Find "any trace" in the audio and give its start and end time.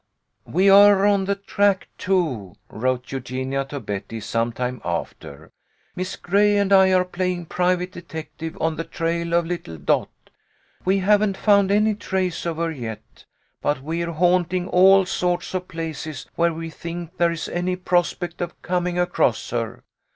11.69-12.47